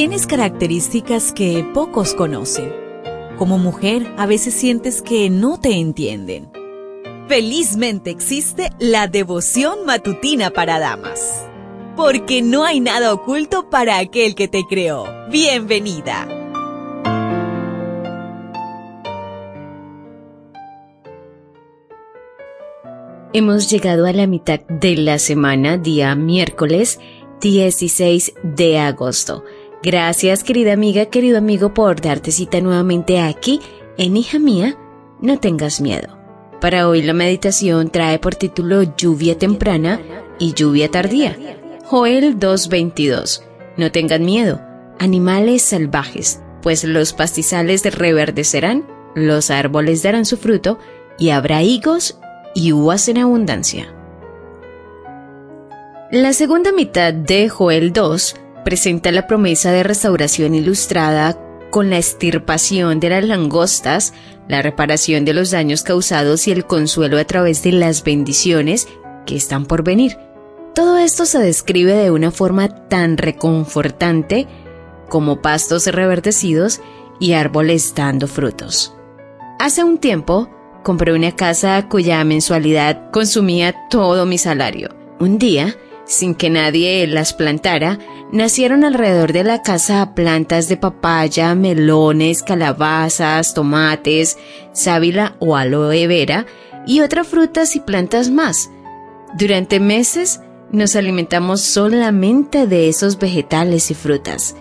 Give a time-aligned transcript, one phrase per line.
[0.00, 2.72] Tienes características que pocos conocen.
[3.36, 6.50] Como mujer, a veces sientes que no te entienden.
[7.28, 11.46] Felizmente existe la devoción matutina para damas.
[11.98, 15.04] Porque no hay nada oculto para aquel que te creó.
[15.30, 16.26] Bienvenida.
[23.34, 26.98] Hemos llegado a la mitad de la semana, día miércoles
[27.40, 29.44] 16 de agosto.
[29.82, 33.60] Gracias querida amiga, querido amigo por darte cita nuevamente aquí
[33.96, 34.76] en Hija Mía,
[35.22, 36.18] no tengas miedo.
[36.60, 39.98] Para hoy la meditación trae por título Lluvia temprana
[40.38, 41.34] y lluvia tardía.
[41.86, 43.42] Joel 2.22.
[43.78, 44.60] No tengan miedo,
[44.98, 50.78] animales salvajes, pues los pastizales reverdecerán, los árboles darán su fruto,
[51.18, 52.20] y habrá higos
[52.54, 53.94] y uvas en abundancia.
[56.10, 61.38] La segunda mitad de Joel 2 presenta la promesa de restauración ilustrada
[61.70, 64.12] con la estirpación de las langostas,
[64.48, 68.88] la reparación de los daños causados y el consuelo a través de las bendiciones
[69.26, 70.18] que están por venir.
[70.74, 74.46] Todo esto se describe de una forma tan reconfortante
[75.08, 76.80] como pastos reverdecidos
[77.18, 78.94] y árboles dando frutos.
[79.58, 80.48] Hace un tiempo
[80.82, 84.88] compré una casa cuya mensualidad consumía todo mi salario.
[85.18, 85.76] Un día,
[86.10, 88.00] sin que nadie las plantara,
[88.32, 94.36] nacieron alrededor de la casa plantas de papaya, melones, calabazas, tomates,
[94.72, 96.46] sábila o aloe vera
[96.84, 98.70] y otras frutas y plantas más.
[99.38, 100.40] Durante meses
[100.72, 104.56] nos alimentamos solamente de esos vegetales y frutas.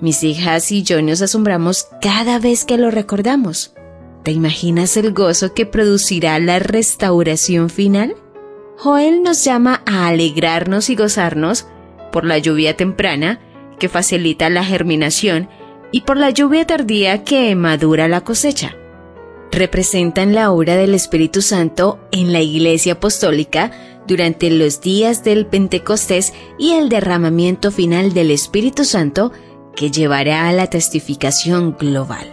[0.00, 3.72] Mis hijas y yo nos asombramos cada vez que lo recordamos.
[4.22, 8.16] ¿Te imaginas el gozo que producirá la restauración final?
[8.76, 11.66] Joel nos llama a alegrarnos y gozarnos
[12.12, 13.40] por la lluvia temprana,
[13.78, 15.48] que facilita la germinación,
[15.92, 18.76] y por la lluvia tardía que madura la cosecha.
[19.52, 23.70] Representan la obra del Espíritu Santo en la Iglesia Apostólica
[24.06, 29.32] durante los días del Pentecostés y el derramamiento final del Espíritu Santo
[29.76, 32.26] que llevará a la testificación global.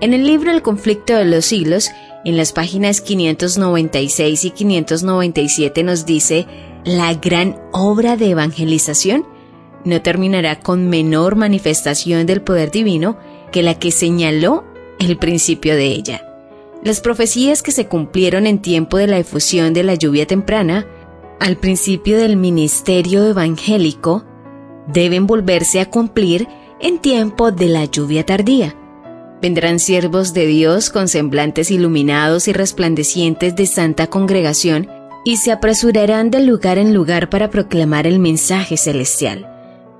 [0.00, 1.90] En el libro El conflicto de los siglos,
[2.24, 6.46] en las páginas 596 y 597 nos dice,
[6.84, 9.26] la gran obra de evangelización
[9.84, 13.18] no terminará con menor manifestación del poder divino
[13.50, 14.64] que la que señaló
[15.00, 16.22] el principio de ella.
[16.84, 20.86] Las profecías que se cumplieron en tiempo de la efusión de la lluvia temprana,
[21.40, 24.24] al principio del ministerio evangélico,
[24.86, 26.48] deben volverse a cumplir
[26.80, 28.76] en tiempo de la lluvia tardía
[29.42, 34.88] Vendrán siervos de Dios con semblantes iluminados y resplandecientes de santa congregación,
[35.24, 39.48] y se apresurarán de lugar en lugar para proclamar el mensaje celestial.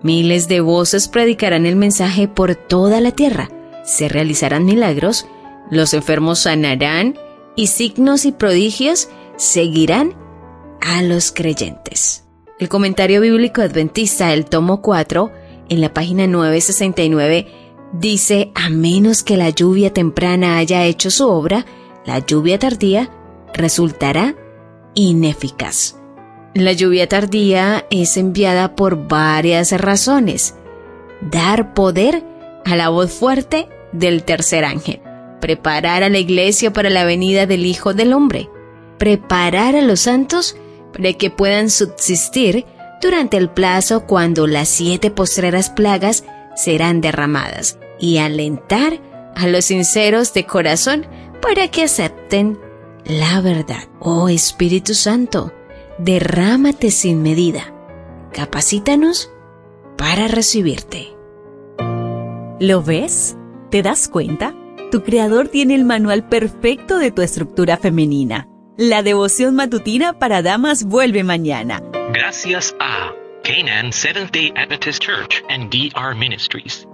[0.00, 3.50] Miles de voces predicarán el mensaje por toda la tierra,
[3.84, 5.26] se realizarán milagros,
[5.70, 7.18] los enfermos sanarán,
[7.56, 10.14] y signos y prodigios seguirán
[10.80, 12.24] a los creyentes.
[12.60, 15.32] El comentario bíblico adventista, el tomo 4,
[15.68, 17.61] en la página 969,
[17.92, 21.66] Dice, a menos que la lluvia temprana haya hecho su obra,
[22.06, 23.10] la lluvia tardía
[23.52, 24.34] resultará
[24.94, 25.96] ineficaz.
[26.54, 30.54] La lluvia tardía es enviada por varias razones.
[31.20, 32.24] Dar poder
[32.64, 35.02] a la voz fuerte del tercer ángel.
[35.42, 38.48] Preparar a la iglesia para la venida del Hijo del Hombre.
[38.98, 40.56] Preparar a los santos
[40.94, 42.64] para que puedan subsistir
[43.02, 49.00] durante el plazo cuando las siete postreras plagas serán derramadas y alentar
[49.34, 51.06] a los sinceros de corazón
[51.40, 52.58] para que acepten
[53.06, 53.88] la verdad.
[54.00, 55.52] Oh Espíritu Santo,
[55.98, 57.72] derrámate sin medida.
[58.32, 59.30] Capacítanos
[59.96, 61.14] para recibirte.
[62.60, 63.36] ¿Lo ves?
[63.70, 64.54] ¿Te das cuenta?
[64.90, 68.48] Tu creador tiene el manual perfecto de tu estructura femenina.
[68.76, 71.82] La devoción matutina para damas vuelve mañana.
[72.12, 73.12] Gracias a
[73.44, 76.86] Canaan Seventh Day Adventist Church and DR Ministries.